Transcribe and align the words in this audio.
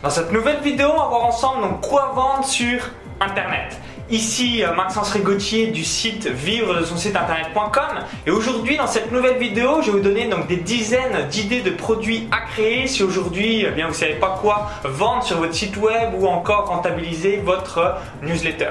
Dans 0.00 0.10
cette 0.10 0.30
nouvelle 0.30 0.60
vidéo, 0.60 0.90
on 0.94 0.96
va 0.96 1.08
voir 1.08 1.24
ensemble 1.24 1.66
quoi 1.82 2.12
vendre 2.14 2.44
sur 2.44 2.78
Internet. 3.20 3.76
Ici 4.10 4.62
euh, 4.62 4.72
Maxence 4.72 5.10
Rigotier 5.10 5.66
du 5.66 5.82
site 5.82 6.28
vivre 6.28 6.78
de 6.78 6.84
son 6.84 6.96
site 6.96 7.16
internet.com 7.16 8.04
et 8.24 8.30
aujourd'hui 8.30 8.76
dans 8.76 8.86
cette 8.86 9.10
nouvelle 9.10 9.38
vidéo 9.38 9.82
je 9.82 9.90
vais 9.90 9.98
vous 9.98 10.04
donner 10.04 10.28
donc 10.28 10.46
des 10.46 10.56
dizaines 10.56 11.28
d'idées 11.28 11.60
de 11.62 11.72
produits 11.72 12.28
à 12.30 12.46
créer 12.46 12.86
si 12.86 13.02
aujourd'hui 13.02 13.66
eh 13.66 13.70
bien 13.72 13.88
vous 13.88 13.92
savez 13.92 14.14
pas 14.14 14.38
quoi 14.40 14.70
vendre 14.84 15.24
sur 15.24 15.38
votre 15.38 15.52
site 15.54 15.76
web 15.76 16.14
ou 16.16 16.26
encore 16.28 16.68
rentabiliser 16.68 17.42
votre 17.44 17.96
newsletter. 18.22 18.70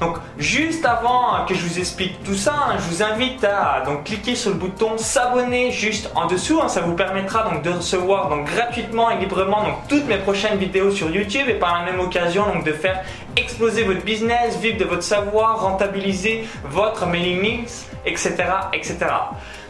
Donc 0.00 0.16
juste 0.38 0.86
avant 0.86 1.44
que 1.46 1.54
je 1.54 1.66
vous 1.66 1.78
explique 1.78 2.22
tout 2.24 2.34
ça, 2.34 2.54
hein, 2.54 2.76
je 2.78 2.94
vous 2.94 3.02
invite 3.02 3.44
à 3.44 3.82
donc 3.84 4.04
cliquer 4.04 4.34
sur 4.34 4.50
le 4.50 4.56
bouton 4.56 4.96
s'abonner 4.96 5.70
juste 5.70 6.10
en 6.14 6.26
dessous. 6.26 6.60
Hein. 6.62 6.68
ça 6.68 6.80
vous 6.80 6.94
permettra 6.94 7.42
donc 7.50 7.62
de 7.62 7.70
recevoir 7.70 8.30
gratuitement 8.44 9.10
et 9.10 9.18
librement 9.18 9.62
toutes 9.88 10.06
mes 10.06 10.16
prochaines 10.16 10.58
vidéos 10.58 10.90
sur 10.90 11.10
YouTube 11.10 11.46
et 11.48 11.54
par 11.54 11.78
la 11.78 11.90
même 11.90 12.00
occasion 12.00 12.46
donc 12.46 12.64
de 12.64 12.72
faire 12.72 13.04
exploser 13.36 13.84
votre 13.84 14.02
business, 14.02 14.58
vivre 14.58 14.78
de 14.78 14.84
votre 14.84 15.02
savoir, 15.02 15.60
rentabiliser 15.60 16.44
votre 16.64 17.06
mailing 17.06 17.42
list, 17.42 17.90
etc., 18.04 18.34
etc. 18.72 19.06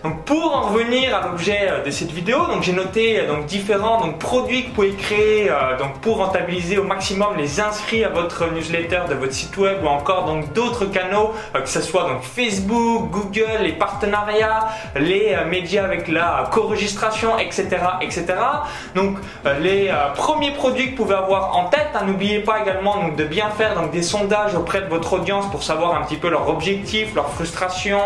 Donc 0.03 0.25
pour 0.25 0.57
en 0.57 0.63
revenir 0.71 1.15
à 1.15 1.29
l'objet 1.29 1.69
euh, 1.69 1.85
de 1.85 1.91
cette 1.91 2.11
vidéo, 2.11 2.47
donc 2.47 2.63
j'ai 2.63 2.73
noté 2.73 3.21
euh, 3.21 3.27
donc 3.27 3.45
différents 3.45 4.01
donc 4.01 4.19
produits 4.19 4.63
que 4.63 4.69
vous 4.69 4.75
pouvez 4.75 4.93
créer 4.93 5.51
euh, 5.51 5.77
donc 5.77 6.01
pour 6.01 6.17
rentabiliser 6.17 6.79
au 6.79 6.85
maximum 6.85 7.37
les 7.37 7.61
inscrits 7.61 8.03
à 8.05 8.09
votre 8.09 8.51
newsletter 8.51 9.01
de 9.11 9.15
votre 9.15 9.35
site 9.35 9.55
web 9.59 9.85
ou 9.85 9.89
encore 9.89 10.25
donc 10.25 10.55
d'autres 10.55 10.87
canaux 10.87 11.33
que 11.53 11.69
ce 11.69 11.83
soit 11.83 12.05
donc 12.05 12.23
Facebook, 12.23 13.11
Google, 13.11 13.63
les 13.63 13.73
partenariats, 13.73 14.69
les 14.97 15.37
médias 15.49 15.85
avec 15.85 16.09
la 16.09 16.49
co-registration, 16.51 17.39
etc., 17.39 17.67
etc. 18.01 18.27
Donc 18.95 19.19
les 19.61 19.93
premiers 20.17 20.53
produits 20.53 20.87
que 20.87 20.91
vous 20.91 21.05
pouvez 21.05 21.17
avoir 21.17 21.57
en 21.57 21.65
tête, 21.67 21.89
hein, 21.95 22.05
n'oubliez 22.07 22.41
pas 22.41 22.61
également 22.63 22.97
donc 22.97 23.17
de 23.17 23.25
bien 23.25 23.50
faire 23.51 23.75
donc 23.75 23.91
des 23.91 24.03
sondages 24.03 24.55
auprès 24.55 24.81
de 24.81 24.87
votre 24.87 25.13
audience 25.13 25.51
pour 25.51 25.63
savoir 25.63 25.95
un 25.95 26.05
petit 26.05 26.17
peu 26.17 26.31
leurs 26.31 26.49
objectifs, 26.49 27.15
leurs 27.15 27.31
frustrations 27.31 27.99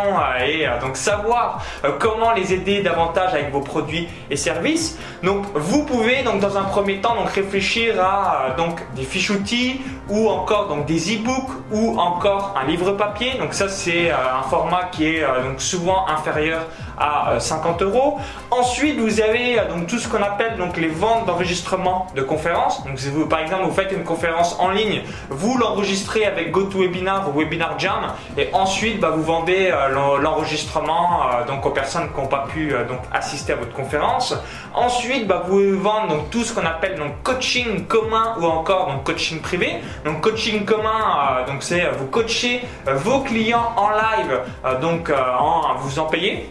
et 0.47 0.67
donc 0.81 0.97
savoir 0.97 1.63
euh, 1.85 1.93
comment 1.99 2.33
les 2.33 2.53
aider 2.53 2.83
davantage 2.83 3.35
avec 3.35 3.51
vos 3.53 3.61
produits 3.61 4.09
et 4.31 4.37
services. 4.37 4.99
Donc 5.23 5.45
vous 5.55 5.85
pouvez 5.85 6.23
donc 6.23 6.41
dans 6.41 6.57
un 6.57 6.65
premier 6.65 7.01
temps 7.01 7.15
donc 7.15 7.31
réfléchir 7.31 8.03
à 8.03 8.47
euh, 8.51 8.57
donc 8.57 8.81
des 8.95 9.05
fiches 9.05 9.31
outils 9.31 9.81
ou 10.09 10.29
encore 10.29 10.69
donc 10.69 10.87
des 10.87 11.17
e-books 11.17 11.51
ou 11.73 11.99
encore 11.99 12.55
un 12.61 12.67
livre 12.67 12.93
papier. 12.93 13.35
Donc 13.39 13.55
ça 13.55 13.69
c'est 13.69 14.11
euh, 14.11 14.15
un 14.39 14.43
format 14.43 14.85
qui 14.93 15.07
est 15.07 15.21
donc 15.21 15.61
souvent 15.61 16.07
inférieur 16.09 16.61
à 16.99 17.39
50 17.39 17.83
euros. 17.83 18.19
Ensuite 18.51 18.99
vous 18.99 19.21
avez 19.21 19.57
donc 19.69 19.87
tout 19.87 19.99
ce 19.99 20.09
qu'on 20.09 20.23
appelle 20.23 20.57
donc 20.57 20.77
les 20.77 20.89
ventes 20.89 21.27
d'enregistrement 21.27 22.07
de 22.15 22.23
conférences. 22.23 22.83
Donc 22.85 23.29
par 23.29 23.41
exemple 23.41 23.65
vous 23.65 23.75
faites 23.75 23.93
une 23.93 24.05
conférence 24.05 24.57
en 24.59 24.71
ligne, 24.71 25.03
vous 25.29 25.59
l'enregistrez 25.59 26.25
avec 26.25 26.51
GoToWebinar 26.51 27.29
ou 27.29 27.39
Webinar 27.39 27.79
Jam 27.79 28.13
et 28.39 28.49
ensuite 28.53 29.01
bah, 29.01 29.11
vous 29.15 29.23
vendez 29.23 29.73
l'enregistrement 30.21 31.21
donc 31.47 31.65
personnes 31.75 32.09
qui 32.13 32.21
n'ont 32.21 32.27
pas 32.27 32.47
pu 32.49 32.73
euh, 32.73 32.87
donc 32.87 33.01
assister 33.13 33.53
à 33.53 33.57
votre 33.57 33.73
conférence. 33.73 34.35
Ensuite, 34.75 35.27
bah, 35.27 35.43
vous 35.47 35.79
vendre 35.79 36.09
donc 36.09 36.31
tout 36.31 36.43
ce 36.45 36.55
qu'on 36.55 36.65
appelle 36.65 36.97
donc 36.97 37.23
coaching 37.23 37.87
commun 37.87 38.37
ou 38.41 38.47
encore 38.47 38.87
donc 38.87 39.05
coaching 39.05 39.41
privé. 39.41 39.81
Donc 40.05 40.23
coaching 40.23 40.65
commun, 40.65 41.41
euh, 41.41 41.47
donc 41.47 41.63
c'est 41.63 41.85
euh, 41.85 41.91
vous 41.99 42.07
coacher 42.07 42.63
vos 42.87 43.21
clients 43.21 43.73
en 43.77 43.91
live, 43.91 44.81
donc 44.81 45.11
en 45.11 45.75
vous 45.77 45.99
en 45.99 46.07
payer 46.07 46.51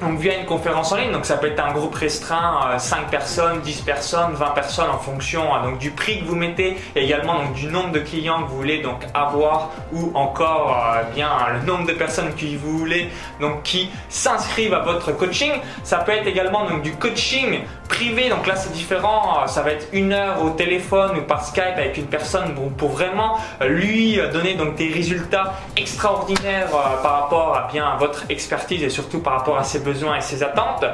donc 0.00 0.18
via 0.18 0.38
une 0.38 0.46
conférence 0.46 0.92
en 0.92 0.96
ligne, 0.96 1.12
donc 1.12 1.24
ça 1.24 1.36
peut 1.36 1.48
être 1.48 1.64
un 1.64 1.72
groupe 1.72 1.94
restreint, 1.94 2.78
5 2.78 2.96
euh, 2.96 3.02
personnes, 3.10 3.60
10 3.60 3.80
personnes, 3.82 4.32
20 4.34 4.50
personnes 4.50 4.90
en 4.90 4.98
fonction 4.98 5.54
hein, 5.54 5.62
donc 5.64 5.78
du 5.78 5.90
prix 5.90 6.20
que 6.20 6.24
vous 6.24 6.36
mettez 6.36 6.76
et 6.94 7.04
également 7.04 7.34
donc 7.34 7.54
du 7.54 7.66
nombre 7.66 7.90
de 7.90 7.98
clients 7.98 8.42
que 8.42 8.48
vous 8.48 8.56
voulez 8.56 8.80
donc 8.80 9.02
avoir 9.14 9.70
ou 9.92 10.12
encore 10.14 10.94
euh, 10.94 11.02
bien 11.14 11.30
le 11.60 11.66
nombre 11.66 11.86
de 11.86 11.92
personnes 11.92 12.34
que 12.34 12.46
vous 12.56 12.78
voulez 12.78 13.08
donc 13.40 13.62
qui 13.62 13.90
s'inscrivent 14.08 14.74
à 14.74 14.80
votre 14.80 15.12
coaching. 15.12 15.52
Ça 15.82 15.98
peut 15.98 16.12
être 16.12 16.26
également 16.26 16.68
donc 16.68 16.82
du 16.82 16.92
coaching 16.92 17.60
privé, 17.88 18.28
donc 18.28 18.46
là 18.46 18.54
c'est 18.54 18.72
différent, 18.72 19.40
euh, 19.42 19.46
ça 19.46 19.62
va 19.62 19.72
être 19.72 19.88
une 19.92 20.12
heure 20.12 20.42
au 20.44 20.50
téléphone 20.50 21.18
ou 21.18 21.22
par 21.22 21.44
Skype 21.44 21.76
avec 21.76 21.96
une 21.96 22.06
personne 22.06 22.54
pour 22.76 22.90
vraiment 22.90 23.38
lui 23.66 24.20
donner 24.32 24.54
donc 24.54 24.76
des 24.76 24.92
résultats 24.92 25.54
extraordinaires 25.76 26.68
par 27.02 27.22
rapport 27.22 27.56
à 27.56 27.68
bien 27.72 27.96
votre 27.98 28.24
expertise 28.28 28.82
et 28.82 28.90
surtout 28.90 29.20
par 29.20 29.34
rapport 29.34 29.58
à 29.58 29.64
ses 29.64 29.80
besoins 29.80 29.87
et 29.90 30.20
ses 30.20 30.42
attentes. 30.42 30.84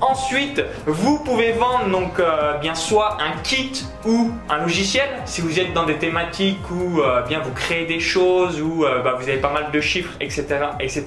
Ensuite, 0.00 0.62
vous 0.86 1.20
pouvez 1.20 1.52
vendre 1.52 1.88
donc 1.90 2.18
euh, 2.18 2.58
bien 2.58 2.74
soit 2.74 3.18
un 3.20 3.40
kit 3.42 3.84
ou 4.04 4.32
un 4.48 4.58
logiciel 4.58 5.08
si 5.26 5.40
vous 5.40 5.60
êtes 5.60 5.72
dans 5.72 5.84
des 5.84 5.96
thématiques 5.96 6.58
où 6.70 7.00
euh, 7.00 7.22
bien 7.22 7.40
vous 7.40 7.52
créez 7.52 7.86
des 7.86 8.00
choses 8.00 8.60
ou 8.60 8.84
euh, 8.84 9.00
bah, 9.02 9.14
vous 9.18 9.28
avez 9.28 9.38
pas 9.38 9.52
mal 9.52 9.70
de 9.72 9.80
chiffres, 9.80 10.12
etc., 10.20 10.46
etc. 10.80 11.04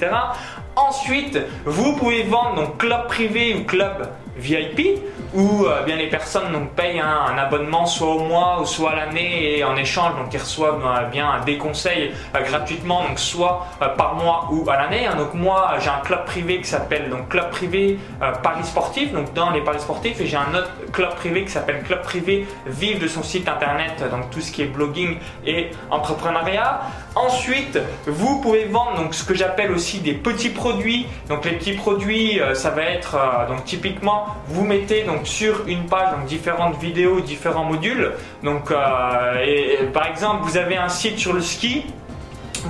Ensuite, 0.76 1.40
vous 1.66 1.96
pouvez 1.98 2.24
vendre 2.24 2.56
donc 2.56 2.78
club 2.78 3.08
privé 3.08 3.56
ou 3.56 3.66
club 3.66 4.10
VIP 4.38 5.00
où 5.36 5.66
euh, 5.66 5.84
bien 5.84 5.98
les 5.98 6.08
personnes 6.08 6.52
donc, 6.52 6.70
payent 6.72 7.00
un, 7.00 7.38
abonnement 7.38 7.86
soit 7.86 8.08
au 8.08 8.20
mois 8.20 8.62
ou 8.62 8.66
soit 8.66 8.92
à 8.92 8.96
l'année 8.96 9.58
et 9.58 9.64
en 9.64 9.76
échange 9.76 10.16
donc 10.16 10.34
ils 10.34 10.40
reçoivent 10.40 10.82
euh, 10.86 11.06
bien 11.10 11.42
des 11.46 11.58
conseils 11.58 12.14
euh, 12.34 12.42
gratuitement 12.42 13.04
donc 13.04 13.20
soit 13.20 13.68
par 13.98 14.16
mois 14.16 14.48
ou 14.52 14.68
à 14.70 14.78
l'année. 14.78 15.06
Hein. 15.06 15.16
Donc 15.18 15.34
moi 15.34 15.74
j'ai 15.80 15.90
un 15.90 16.00
club 16.04 16.26
privé 16.26 16.62
qui 16.62 16.68
s'appelle 16.68 17.10
donc 17.10 17.30
club 17.30 17.50
privé 17.52 18.00
Paris 18.42 18.64
sportif 18.64 19.12
donc 19.12 19.34
dans 19.34 19.52
les 19.52 19.62
paris 19.62 19.80
sportifs 19.80 20.20
et 20.22 20.26
j'ai 20.26 20.38
un 20.38 20.54
autre 20.56 20.72
club 20.92 21.14
privé 21.16 21.44
qui 21.44 21.52
s'appelle 21.52 21.84
club 21.84 22.02
privé 22.02 22.48
vive 22.66 23.00
de 23.00 23.08
son 23.08 23.24
site 23.24 23.48
internet 23.50 24.04
donc 24.10 24.30
tout 24.30 24.42
ce 24.42 24.52
qui 24.52 24.62
est 24.62 24.68
blogging 24.68 25.18
et 25.46 25.72
entrepreneuriat. 25.92 26.82
Ensuite 27.16 27.78
vous 28.08 28.40
pouvez 28.40 28.66
vendre 28.66 28.98
donc 28.98 29.14
ce 29.14 29.24
que 29.24 29.34
j'appelle 29.34 29.72
aussi 29.72 30.00
des 30.00 30.14
petits 30.14 30.50
produits. 30.50 31.08
Donc 31.28 31.44
les 31.46 31.54
petits 31.54 31.74
produits 31.74 32.40
ça 32.54 32.70
va 32.70 32.84
être 32.84 33.18
donc 33.50 33.66
typiquement 33.66 34.28
vous 34.48 34.64
mettez 34.64 35.04
donc 35.04 35.25
sur 35.26 35.68
une 35.68 35.86
page 35.86 36.12
donc 36.12 36.26
différentes 36.26 36.80
vidéos, 36.80 37.20
différents 37.22 37.66
modules. 37.66 38.12
Euh, 38.44 39.92
par 39.94 40.08
exemple, 40.08 40.44
vous 40.44 40.58
avez 40.58 40.78
un 40.78 40.90
site 40.90 41.18
sur 41.18 41.34
le 41.34 41.42
ski. 41.42 41.86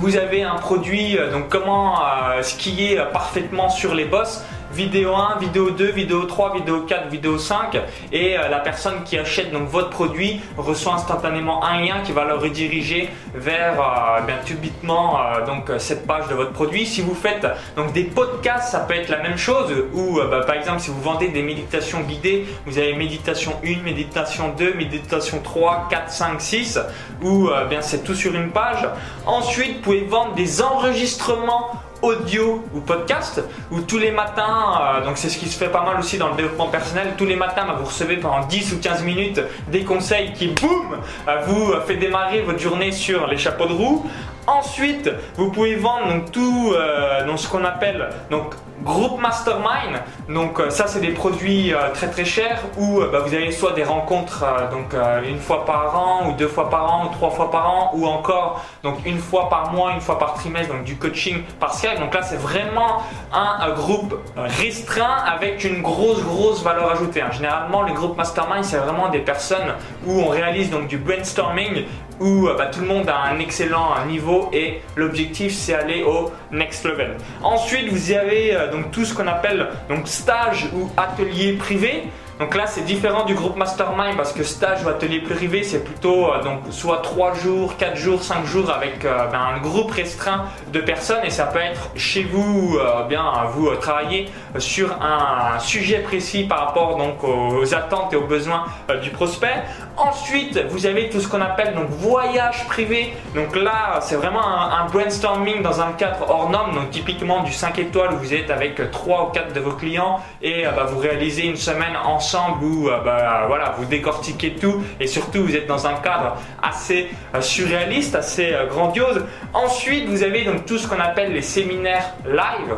Vous 0.00 0.16
avez 0.16 0.42
un 0.42 0.56
produit, 0.56 1.16
euh, 1.16 1.32
donc 1.32 1.48
comment 1.48 2.00
euh, 2.00 2.42
skier 2.42 3.02
parfaitement 3.12 3.70
sur 3.70 3.94
les 3.94 4.04
bosses 4.04 4.44
vidéo 4.76 5.14
1, 5.14 5.38
vidéo 5.40 5.70
2, 5.70 5.92
vidéo 5.92 6.24
3, 6.24 6.52
vidéo 6.52 6.82
4, 6.82 7.08
vidéo 7.08 7.38
5 7.38 7.80
et 8.12 8.36
euh, 8.36 8.48
la 8.48 8.58
personne 8.58 9.04
qui 9.04 9.16
achète 9.16 9.50
donc 9.50 9.68
votre 9.70 9.88
produit 9.88 10.42
reçoit 10.58 10.94
instantanément 10.94 11.64
un 11.64 11.80
lien 11.80 12.00
qui 12.04 12.12
va 12.12 12.24
le 12.24 12.34
rediriger 12.34 13.08
vers 13.34 13.80
euh, 13.80 14.20
bien 14.20 14.36
subitement 14.44 15.18
euh, 15.18 15.78
cette 15.78 16.06
page 16.06 16.28
de 16.28 16.34
votre 16.34 16.52
produit. 16.52 16.84
Si 16.84 17.00
vous 17.00 17.14
faites 17.14 17.46
donc 17.74 17.94
des 17.94 18.04
podcasts, 18.04 18.70
ça 18.70 18.80
peut 18.80 18.94
être 18.94 19.08
la 19.08 19.22
même 19.22 19.38
chose 19.38 19.72
ou 19.94 20.20
bah, 20.30 20.40
par 20.46 20.56
exemple 20.56 20.80
si 20.80 20.90
vous 20.90 21.00
vendez 21.00 21.28
des 21.28 21.42
méditations 21.42 22.00
guidées, 22.00 22.46
vous 22.66 22.76
avez 22.76 22.92
méditation 22.94 23.54
1, 23.64 23.82
méditation 23.82 24.54
2, 24.58 24.74
méditation 24.74 25.40
3, 25.42 25.86
4, 25.88 26.10
5, 26.10 26.40
6 26.40 26.80
ou 27.22 27.48
bien 27.70 27.80
c'est 27.80 28.04
tout 28.04 28.14
sur 28.14 28.34
une 28.34 28.50
page. 28.50 28.86
Ensuite, 29.24 29.76
vous 29.76 29.82
pouvez 29.82 30.04
vendre 30.04 30.34
des 30.34 30.60
enregistrements 30.60 31.70
audio 32.06 32.64
ou 32.74 32.80
podcast 32.80 33.42
où 33.70 33.80
tous 33.80 33.98
les 33.98 34.10
matins, 34.10 34.80
euh, 34.80 35.04
donc 35.04 35.18
c'est 35.18 35.28
ce 35.28 35.38
qui 35.38 35.48
se 35.48 35.58
fait 35.58 35.70
pas 35.70 35.82
mal 35.82 35.98
aussi 35.98 36.18
dans 36.18 36.28
le 36.28 36.36
développement 36.36 36.68
personnel, 36.68 37.14
tous 37.18 37.24
les 37.24 37.36
matins 37.36 37.64
bah, 37.66 37.76
vous 37.78 37.86
recevez 37.86 38.16
pendant 38.16 38.46
10 38.46 38.74
ou 38.74 38.78
15 38.80 39.02
minutes 39.02 39.40
des 39.68 39.82
conseils 39.82 40.32
qui 40.32 40.48
boum 40.48 40.96
euh, 41.28 41.40
vous 41.46 41.72
fait 41.86 41.96
démarrer 41.96 42.42
votre 42.42 42.60
journée 42.60 42.92
sur 42.92 43.26
les 43.26 43.36
chapeaux 43.36 43.66
de 43.66 43.72
roue. 43.72 44.06
Ensuite, 44.46 45.10
vous 45.36 45.50
pouvez 45.50 45.74
vendre 45.74 46.08
donc 46.08 46.30
tout 46.30 46.72
euh, 46.74 47.26
donc 47.26 47.40
ce 47.40 47.48
qu'on 47.48 47.64
appelle 47.64 48.08
donc 48.30 48.54
groupe 48.82 49.20
mastermind. 49.20 50.02
Donc 50.28 50.60
euh, 50.60 50.70
ça 50.70 50.86
c'est 50.86 51.00
des 51.00 51.10
produits 51.12 51.72
euh, 51.72 51.90
très 51.94 52.08
très 52.08 52.24
chers 52.24 52.62
où 52.76 53.00
bah, 53.00 53.20
vous 53.24 53.34
avez 53.34 53.50
soit 53.50 53.72
des 53.72 53.84
rencontres 53.84 54.44
donc 54.70 54.94
une 55.26 55.38
fois 55.38 55.64
par 55.64 55.98
an 55.98 56.28
ou 56.28 56.32
deux 56.32 56.48
fois 56.48 56.68
par 56.70 56.92
an 56.92 57.06
ou 57.06 57.08
trois 57.12 57.30
fois 57.30 57.50
par 57.50 57.70
an 57.70 57.90
ou 57.94 58.06
encore 58.06 58.64
donc 58.82 58.98
une 59.04 59.18
fois 59.18 59.48
par 59.48 59.72
mois, 59.72 59.92
une 59.92 60.00
fois 60.00 60.18
par 60.18 60.34
trimestre 60.34 60.72
donc 60.72 60.84
du 60.84 60.96
coaching 60.96 61.42
partiel. 61.58 61.98
Donc 61.98 62.14
là 62.14 62.22
c'est 62.22 62.36
vraiment 62.36 63.02
un, 63.32 63.70
groupe 63.70 64.18
restreint 64.36 65.16
avec 65.26 65.64
une 65.64 65.82
grosse 65.82 66.22
grosse 66.22 66.62
valeur 66.62 66.90
ajoutée. 66.90 67.22
Hein. 67.22 67.30
Généralement 67.32 67.82
le 67.82 67.92
groupe 67.92 68.16
mastermind 68.16 68.64
c'est 68.64 68.78
vraiment 68.78 69.08
des 69.08 69.20
personnes 69.20 69.74
où 70.06 70.20
on 70.20 70.28
réalise 70.28 70.70
donc 70.70 70.88
du 70.88 70.98
brainstorming 70.98 71.84
où 72.20 72.48
bah, 72.56 72.66
tout 72.66 72.80
le 72.80 72.86
monde 72.86 73.08
a 73.08 73.22
un 73.30 73.38
excellent 73.38 74.04
niveau 74.06 74.48
et 74.52 74.80
l'objectif 74.96 75.52
c'est 75.52 75.74
aller 75.74 76.02
au 76.02 76.30
next 76.50 76.84
level. 76.84 77.16
Ensuite 77.42 77.88
vous 77.88 78.12
avez 78.12 78.54
euh, 78.54 78.70
donc 78.76 78.90
tout 78.90 79.04
ce 79.04 79.14
qu'on 79.14 79.26
appelle 79.26 79.68
donc 79.88 80.06
stage 80.06 80.68
ou 80.74 80.90
atelier 80.96 81.54
privé. 81.54 82.04
Donc 82.38 82.54
là, 82.54 82.66
c'est 82.66 82.82
différent 82.82 83.24
du 83.24 83.34
groupe 83.34 83.56
Mastermind 83.56 84.14
parce 84.14 84.34
que 84.34 84.42
stage 84.42 84.84
ou 84.84 84.88
atelier 84.90 85.20
privé, 85.20 85.62
c'est 85.62 85.82
plutôt 85.82 86.26
euh, 86.26 86.42
donc 86.42 86.60
soit 86.70 86.98
3 86.98 87.32
jours, 87.32 87.78
4 87.78 87.96
jours, 87.96 88.22
5 88.22 88.44
jours 88.44 88.70
avec 88.70 89.06
euh, 89.06 89.26
ben, 89.28 89.40
un 89.40 89.58
groupe 89.58 89.90
restreint 89.90 90.44
de 90.70 90.80
personnes 90.80 91.24
et 91.24 91.30
ça 91.30 91.46
peut 91.46 91.60
être 91.60 91.88
chez 91.96 92.24
vous, 92.24 92.76
euh, 92.78 93.04
bien 93.04 93.24
vous 93.54 93.74
travaillez 93.76 94.28
sur 94.58 94.92
un, 95.00 95.58
sujet 95.60 96.00
précis 96.00 96.44
par 96.44 96.66
rapport 96.66 96.96
donc 96.96 97.24
aux, 97.24 97.74
attentes 97.74 98.12
et 98.12 98.16
aux 98.16 98.26
besoins 98.26 98.66
du 99.02 99.10
prospect. 99.10 99.62
Ensuite, 99.96 100.62
vous 100.68 100.84
avez 100.84 101.08
tout 101.08 101.20
ce 101.20 101.28
qu'on 101.28 101.40
appelle 101.40 101.74
donc 101.74 101.88
voyage 101.88 102.66
privé. 102.66 103.14
Donc 103.34 103.56
là, 103.56 104.00
c'est 104.02 104.16
vraiment 104.16 104.46
un, 104.46 104.84
brainstorming 104.86 105.62
dans 105.62 105.80
un 105.80 105.92
cadre 105.92 106.28
hors 106.28 106.50
norme, 106.50 106.74
donc 106.74 106.90
typiquement 106.90 107.42
du 107.42 107.52
5 107.52 107.78
étoiles 107.78 108.12
où 108.12 108.18
vous 108.18 108.34
êtes 108.34 108.50
avec 108.50 108.90
3 108.90 109.28
ou 109.28 109.32
4 109.32 109.54
de 109.54 109.60
vos 109.60 109.72
clients 109.72 110.20
et 110.42 110.64
bah, 110.64 110.84
vous 110.88 110.98
réalisez 110.98 111.46
une 111.46 111.56
semaine 111.56 111.96
ensemble 112.04 112.25
où 112.62 112.88
bah, 113.04 113.44
voilà, 113.46 113.74
vous 113.78 113.84
décortiquez 113.84 114.54
tout 114.54 114.82
et 115.00 115.06
surtout 115.06 115.42
vous 115.42 115.56
êtes 115.56 115.66
dans 115.66 115.86
un 115.86 115.94
cadre 115.94 116.36
assez 116.62 117.08
euh, 117.34 117.40
surréaliste, 117.40 118.14
assez 118.14 118.52
euh, 118.52 118.66
grandiose. 118.66 119.24
Ensuite, 119.52 120.08
vous 120.08 120.22
avez 120.22 120.44
donc 120.44 120.66
tout 120.66 120.78
ce 120.78 120.88
qu'on 120.88 121.00
appelle 121.00 121.32
les 121.32 121.42
séminaires 121.42 122.14
live. 122.26 122.76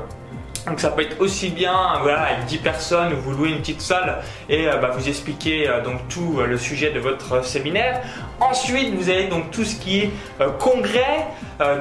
Donc 0.68 0.80
ça 0.80 0.90
peut 0.90 1.02
être 1.02 1.20
aussi 1.20 1.50
bien 1.50 1.74
voilà, 2.02 2.22
avec 2.22 2.44
10 2.46 2.58
personnes 2.58 3.12
où 3.14 3.16
vous 3.16 3.32
louez 3.32 3.50
une 3.50 3.60
petite 3.60 3.80
salle 3.80 4.18
et 4.48 4.68
euh, 4.68 4.76
bah, 4.76 4.90
vous 4.96 5.08
expliquez 5.08 5.68
donc 5.84 6.08
tout 6.08 6.40
le 6.46 6.58
sujet 6.58 6.90
de 6.90 7.00
votre 7.00 7.44
séminaire. 7.44 8.02
Ensuite, 8.40 8.94
vous 8.94 9.08
avez 9.08 9.26
donc 9.26 9.50
tout 9.50 9.64
ce 9.64 9.76
qui 9.76 10.00
est 10.00 10.10
congrès. 10.58 11.26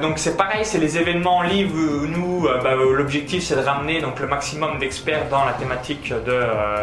donc 0.02 0.18
c'est 0.18 0.36
pareil, 0.36 0.64
c'est 0.64 0.78
les 0.78 0.98
événements 0.98 1.38
en 1.38 1.42
live 1.42 1.72
où 1.72 2.06
nous, 2.06 2.48
bah, 2.62 2.74
l'objectif 2.74 3.44
c'est 3.44 3.54
de 3.54 3.60
ramener 3.60 4.00
donc 4.00 4.18
le 4.18 4.26
maximum 4.26 4.78
d'experts 4.78 5.28
dans 5.30 5.44
la 5.44 5.52
thématique 5.52 6.12
de 6.12 6.40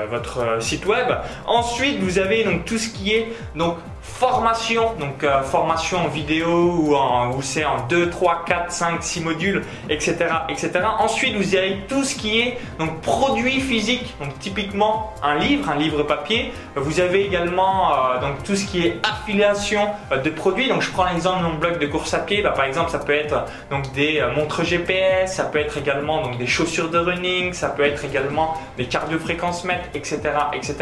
votre 0.10 0.62
site 0.62 0.86
web. 0.86 1.08
Ensuite, 1.46 2.00
vous 2.00 2.20
avez 2.20 2.44
donc 2.46 2.64
tout 2.64 2.78
ce 2.78 2.90
qui 2.90 3.14
est 3.14 3.28
donc 3.56 3.78
formation, 4.06 4.94
donc 5.00 5.24
euh, 5.24 5.42
formation 5.42 6.06
en 6.06 6.08
vidéo 6.08 6.48
ou, 6.48 6.96
en, 6.96 7.42
c'est 7.42 7.66
en 7.66 7.86
2, 7.90 8.10
3, 8.10 8.46
4, 8.46 8.72
5, 8.72 9.04
6 9.04 9.22
modules, 9.22 9.64
etc., 9.90 10.16
etc. 10.48 10.72
Ensuite, 11.00 11.36
vous 11.36 11.56
avez 11.56 11.80
tout 11.90 12.04
ce 12.04 12.16
qui 12.16 12.40
est 12.40 12.58
donc 12.80 13.02
produit 13.02 13.60
physique, 13.60 14.16
donc 14.22 14.38
typiquement 14.40 15.14
un 15.22 15.36
livre, 15.36 15.70
un 15.70 15.76
livre 15.76 16.04
papier. 16.04 16.54
Vous 16.76 17.00
avez 17.00 17.26
également 17.26 17.92
euh, 17.92 18.22
donc 18.22 18.44
tout 18.44 18.56
ce 18.56 18.66
qui 18.66 18.86
est 18.86 19.00
affiliation 19.04 19.90
euh, 20.12 20.18
de 20.18 20.30
produits. 20.30 20.70
Donc 20.70 20.82
je 20.82 20.92
prends 20.92 21.06
l'exemple 21.06 21.40
de 21.40 21.48
mon 21.48 21.56
blog 21.56 21.80
de 21.80 21.88
course 21.88 22.14
à 22.14 22.20
pied. 22.20 22.42
Bah, 22.42 22.52
par 22.52 22.66
exemple, 22.66 22.92
ça 22.92 23.00
peut 23.00 23.16
être 23.16 23.46
donc 23.70 23.92
des 23.94 24.24
montres 24.36 24.64
GPS, 24.64 25.36
ça 25.36 25.46
peut 25.46 25.60
être 25.60 25.78
également 25.78 26.22
donc 26.22 26.38
des 26.38 26.48
chaussures 26.48 26.90
de 26.90 27.00
running, 27.00 27.54
ça 27.54 27.70
peut 27.70 27.84
être 27.84 28.06
également 28.06 28.56
des 28.78 28.86
cardio-fréquences 28.86 29.66
mètres, 29.66 29.90
etc., 29.94 30.20
etc. 30.54 30.76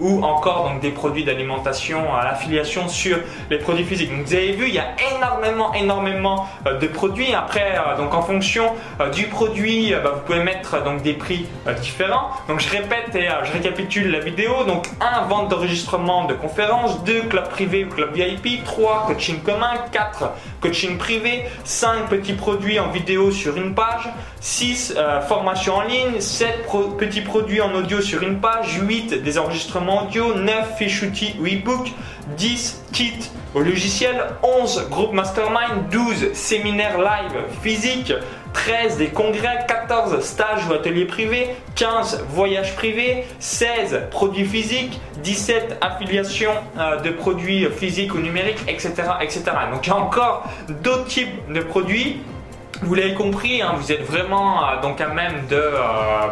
Ou 0.00 0.24
encore 0.24 0.68
donc 0.68 0.80
des 0.80 0.90
produits 0.90 1.24
d'alimentation 1.24 2.14
à 2.14 2.24
l'affiliation 2.24 2.53
sur 2.88 3.18
les 3.50 3.58
produits 3.58 3.84
physiques. 3.84 4.10
Donc 4.10 4.26
vous 4.26 4.34
avez 4.34 4.52
vu, 4.52 4.68
il 4.68 4.74
y 4.74 4.78
a 4.78 4.94
énormément, 5.16 5.74
énormément 5.74 6.48
euh, 6.66 6.78
de 6.78 6.86
produits. 6.86 7.34
Après, 7.34 7.76
euh, 7.76 7.96
donc 7.96 8.14
en 8.14 8.22
fonction 8.22 8.72
euh, 9.00 9.10
du 9.10 9.24
produit, 9.24 9.92
bah, 9.92 10.12
vous 10.14 10.20
pouvez 10.20 10.42
mettre 10.42 10.82
donc 10.84 11.02
des 11.02 11.14
prix 11.14 11.46
différents. 11.80 12.30
Donc 12.48 12.60
je 12.60 12.70
répète 12.70 13.14
et 13.14 13.28
je 13.44 13.52
récapitule 13.52 14.10
la 14.10 14.20
vidéo. 14.20 14.64
Donc 14.64 14.86
un 15.00 15.22
vente 15.26 15.48
d'enregistrement 15.48 16.24
de 16.26 16.34
conférences, 16.34 17.02
2 17.04 17.22
club 17.22 17.48
privé 17.48 17.84
ou 17.84 17.88
club 17.88 18.14
VIP, 18.14 18.64
3 18.64 19.06
coaching 19.06 19.40
commun, 19.40 19.74
4 19.92 20.30
coaching 20.60 20.98
privé, 20.98 21.44
5 21.64 22.08
petits 22.08 22.32
produits 22.34 22.78
en 22.78 22.88
vidéo 22.88 23.30
sur 23.30 23.56
une 23.56 23.74
page, 23.74 24.08
6 24.40 24.94
formations 25.28 25.76
en 25.76 25.82
ligne, 25.82 26.20
7 26.20 26.66
petits 26.98 27.20
produits 27.20 27.60
en 27.60 27.74
audio 27.74 28.00
sur 28.00 28.22
une 28.22 28.40
page, 28.40 28.78
8 28.80 29.22
des 29.22 29.38
enregistrements 29.38 30.04
audio, 30.04 30.34
9 30.34 30.76
fiches 30.78 31.02
outils 31.02 31.34
ou 31.40 31.46
e-book, 31.46 31.92
10 32.36 32.82
kits 32.92 33.30
au 33.54 33.60
logiciel, 33.60 34.16
11 34.42 34.88
groupes 34.90 35.12
mastermind, 35.12 35.88
12 35.90 36.32
séminaires 36.32 36.98
live 36.98 37.44
physiques, 37.62 38.12
13 38.52 38.98
des 38.98 39.08
congrès, 39.08 39.64
14 39.68 40.20
stages 40.20 40.66
ou 40.68 40.72
ateliers 40.72 41.04
privés, 41.04 41.50
15 41.74 42.24
voyages 42.30 42.74
privés, 42.74 43.24
16 43.40 44.08
produits 44.10 44.46
physiques, 44.46 45.00
17 45.22 45.78
affiliations 45.80 46.54
euh, 46.78 47.00
de 47.00 47.10
produits 47.10 47.66
physiques 47.76 48.14
ou 48.14 48.18
numériques, 48.18 48.62
etc., 48.68 48.92
etc. 49.20 49.42
Donc 49.72 49.86
il 49.86 49.90
y 49.90 49.92
a 49.92 49.96
encore 49.96 50.44
d'autres 50.82 51.06
types 51.06 51.52
de 51.52 51.60
produits 51.60 52.20
vous 52.82 52.94
l'avez 52.94 53.14
compris, 53.14 53.62
hein, 53.62 53.74
vous 53.76 53.92
êtes 53.92 54.02
vraiment 54.02 54.64
euh, 54.64 54.80
donc 54.80 55.00
à 55.00 55.08
même 55.08 55.46
de 55.48 55.56
euh, 55.56 55.78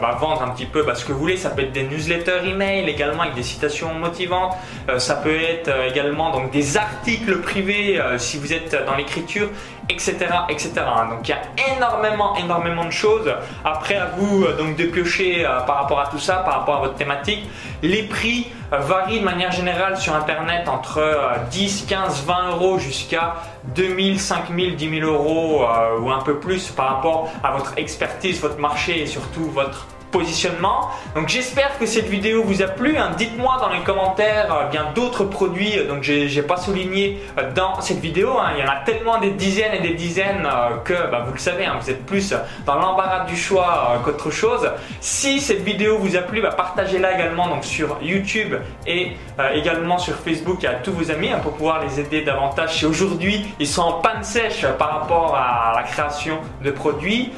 bah, 0.01 0.17
vendre 0.21 0.43
un 0.43 0.49
petit 0.49 0.67
peu 0.67 0.83
bah, 0.83 0.95
ce 0.95 1.05
que 1.05 1.13
vous 1.13 1.19
voulez. 1.19 1.37
Ça 1.37 1.51
peut 1.51 1.63
être 1.63 1.73
des 1.73 1.85
newsletters 1.85 2.47
email 2.47 2.89
également 2.89 3.23
avec 3.23 3.35
des 3.35 3.43
citations 3.43 3.95
motivantes. 3.95 4.55
Euh, 4.89 4.99
ça 4.99 5.15
peut 5.15 5.35
être 5.35 5.71
également 5.89 6.31
donc 6.31 6.51
des 6.51 6.77
articles 6.77 7.39
privés 7.39 8.01
si 8.19 8.39
vous 8.39 8.53
êtes 8.53 8.77
dans 8.87 8.97
l'écriture, 8.97 9.49
etc., 9.93 10.17
etc. 10.49 10.73
Donc 11.11 11.29
il 11.29 11.31
y 11.31 11.35
a 11.35 11.75
énormément, 11.75 12.37
énormément 12.37 12.85
de 12.85 12.91
choses. 12.91 13.33
Après 13.65 13.97
à 13.97 14.07
vous 14.17 14.45
donc 14.59 14.77
de 14.77 14.85
piocher 14.87 15.47
par 15.67 15.77
rapport 15.83 16.01
à 16.01 16.07
tout 16.07 16.19
ça, 16.19 16.37
par 16.37 16.61
rapport 16.61 16.77
à 16.77 16.81
votre 16.81 16.95
thématique. 16.95 17.49
Les 17.83 18.03
prix 18.05 18.49
varient 18.71 19.21
de 19.21 19.25
manière 19.25 19.53
générale 19.53 19.97
sur 19.97 20.15
Internet 20.15 20.69
entre 20.69 21.03
10, 21.51 21.87
15, 21.89 22.25
20 22.25 22.51
euros 22.53 22.79
jusqu'à 22.79 23.35
2000, 23.77 24.19
5000, 24.19 24.77
10 24.77 25.01
000 25.01 25.11
euros 25.11 25.65
ou 26.01 26.11
un 26.11 26.21
peu 26.21 26.39
plus 26.39 26.69
par 26.71 26.97
rapport 26.97 27.31
à 27.43 27.53
votre 27.53 27.75
expertise, 27.77 28.41
votre 28.41 28.59
marché 28.59 29.03
et 29.03 29.07
surtout 29.07 29.45
votre 29.51 29.87
positionnement. 30.13 30.91
Donc 31.17 31.29
j'espère 31.29 31.79
que 31.79 31.87
cette 31.87 32.07
vidéo 32.07 32.45
vous 32.45 32.63
a 32.63 32.69
plu. 32.69 32.97
Hein. 32.97 33.11
Dites-moi 33.17 33.57
dans 33.61 33.71
les 33.71 33.81
commentaires 33.81 34.55
euh, 34.55 34.69
bien 34.69 34.87
d'autres 34.95 35.25
produits 35.25 35.79
euh, 35.79 35.89
donc 35.89 36.03
j'ai 36.03 36.43
pas 36.43 36.59
souligné 36.59 37.21
euh, 37.39 37.51
dans 37.53 37.81
cette 37.81 37.99
vidéo. 37.99 38.39
Hein. 38.39 38.53
Il 38.57 38.65
y 38.65 38.69
en 38.69 38.71
a 38.71 38.77
tellement 38.85 39.19
des 39.19 39.31
dizaines 39.31 39.75
et 39.75 39.81
des 39.81 39.95
dizaines 39.95 40.47
que 40.85 40.93
bah, 41.11 41.25
vous 41.27 41.33
le 41.33 41.39
savez, 41.39 41.65
hein, 41.65 41.77
vous 41.81 41.91
êtes 41.91 42.05
plus 42.05 42.35
dans 42.67 42.75
l'embarras 42.75 43.25
du 43.25 43.37
choix 43.37 44.01
qu'autre 44.05 44.31
chose. 44.31 44.71
Si 45.01 45.41
cette 45.41 45.63
vidéo 45.63 45.99
vous 45.99 46.17
a 46.17 46.21
plu, 46.21 46.43
bah, 46.43 46.51
partagez-la 46.55 47.15
également 47.15 47.63
sur 47.63 47.97
YouTube 48.03 48.55
et 48.87 49.17
également 49.55 49.99
sur 49.99 50.15
Facebook 50.17 50.65
à 50.65 50.75
tous 50.75 50.93
vos 50.93 51.11
amis 51.11 51.31
pour 51.43 51.53
pouvoir 51.53 51.83
les 51.83 51.99
aider 51.99 52.23
davantage. 52.23 52.79
Si 52.79 52.87
aujourd'hui 52.87 53.47
ils 53.59 53.67
sont 53.67 53.83
en 53.83 53.93
panne 53.95 54.23
sèche 54.23 54.67
par 54.79 55.01
rapport 55.01 55.35
à 55.35 55.73
la 55.75 55.83
création 55.85 56.39
de 56.63 56.71
produits. 56.71 57.33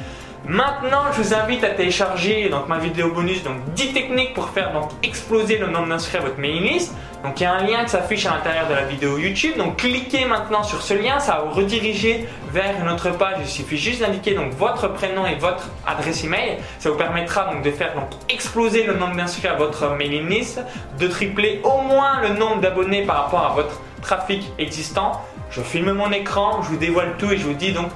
Maintenant, 0.46 1.04
je 1.16 1.22
vous 1.22 1.32
invite 1.32 1.64
à 1.64 1.70
télécharger 1.70 2.50
donc, 2.50 2.68
ma 2.68 2.78
vidéo 2.78 3.10
bonus, 3.10 3.42
donc 3.42 3.64
10 3.74 3.94
techniques 3.94 4.34
pour 4.34 4.50
faire 4.50 4.74
donc, 4.74 4.90
exploser 5.02 5.56
le 5.56 5.68
nombre 5.68 5.88
d'inscrits 5.88 6.18
à 6.18 6.20
votre 6.20 6.38
mailing 6.38 6.64
list. 6.64 6.94
Donc 7.22 7.40
il 7.40 7.44
y 7.44 7.46
a 7.46 7.54
un 7.54 7.62
lien 7.62 7.84
qui 7.84 7.88
s'affiche 7.88 8.26
à 8.26 8.34
l'intérieur 8.34 8.68
de 8.68 8.74
la 8.74 8.84
vidéo 8.84 9.16
YouTube. 9.16 9.56
Donc 9.56 9.78
cliquez 9.78 10.26
maintenant 10.26 10.62
sur 10.62 10.82
ce 10.82 10.92
lien, 10.92 11.18
ça 11.18 11.36
va 11.36 11.44
vous 11.44 11.52
rediriger 11.52 12.28
vers 12.52 12.74
une 12.78 12.90
autre 12.90 13.08
page. 13.16 13.38
Il 13.40 13.46
suffit 13.46 13.78
juste 13.78 14.02
d'indiquer 14.02 14.36
votre 14.58 14.88
prénom 14.88 15.24
et 15.24 15.36
votre 15.36 15.70
adresse 15.86 16.22
email. 16.24 16.58
Ça 16.78 16.90
vous 16.90 16.98
permettra 16.98 17.50
donc 17.50 17.62
de 17.62 17.70
faire 17.70 17.94
donc 17.94 18.10
exploser 18.28 18.82
le 18.82 18.92
nombre 18.92 19.16
d'inscrits 19.16 19.48
à 19.48 19.54
votre 19.54 19.96
mailing 19.96 20.28
list, 20.28 20.60
de 21.00 21.06
tripler 21.08 21.62
au 21.64 21.80
moins 21.80 22.20
le 22.20 22.38
nombre 22.38 22.60
d'abonnés 22.60 23.06
par 23.06 23.24
rapport 23.24 23.46
à 23.46 23.54
votre 23.54 23.80
trafic 24.02 24.52
existant. 24.58 25.22
Je 25.50 25.62
filme 25.62 25.92
mon 25.92 26.12
écran, 26.12 26.60
je 26.62 26.68
vous 26.68 26.76
dévoile 26.76 27.14
tout 27.18 27.30
et 27.30 27.38
je 27.38 27.44
vous 27.44 27.54
dis 27.54 27.72
donc 27.72 27.88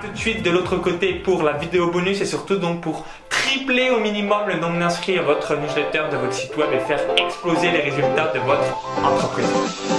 tout 0.00 0.10
de 0.12 0.16
suite 0.16 0.42
de 0.42 0.50
l'autre 0.50 0.76
côté 0.76 1.14
pour 1.14 1.42
la 1.42 1.52
vidéo 1.52 1.90
bonus 1.90 2.20
et 2.20 2.26
surtout 2.26 2.56
donc 2.56 2.80
pour 2.80 3.04
tripler 3.28 3.90
au 3.90 4.00
minimum 4.00 4.48
le 4.48 4.58
nombre 4.58 4.78
d'inscrits 4.78 5.18
à 5.18 5.22
votre 5.22 5.54
newsletter 5.56 6.04
de 6.10 6.16
votre 6.16 6.32
site 6.32 6.56
web 6.56 6.70
et 6.72 6.78
faire 6.80 7.00
exploser 7.16 7.70
les 7.70 7.80
résultats 7.80 8.32
de 8.34 8.40
votre 8.40 9.04
entreprise. 9.04 9.89